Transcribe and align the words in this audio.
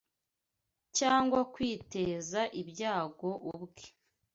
cyangwa 0.97 1.39
kwiteza 1.53 2.41
ibyago 2.61 3.29
ubwe 3.51 3.85